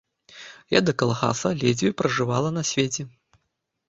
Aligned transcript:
Я 0.75 0.79
да 0.87 0.93
калгаса 1.01 1.51
ледзьве 1.63 1.91
пражывала 2.03 2.49
на 2.57 2.63
свеце. 2.71 3.05